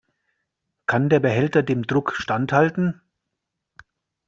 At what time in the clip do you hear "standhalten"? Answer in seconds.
2.13-3.01